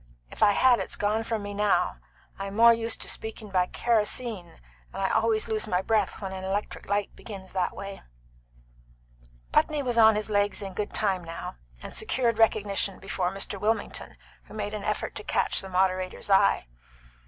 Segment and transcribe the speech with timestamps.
[0.31, 1.97] If I had it's gone from me now.
[2.39, 4.59] I'm more used to speaking by kerosene,
[4.91, 8.01] and I always lose my breath when an electric light begins that way."
[9.51, 13.59] Putney was on his legs in good time now, and secured recognition before Mr.
[13.61, 16.65] Wilmington, who made an effort to catch the moderator's eye.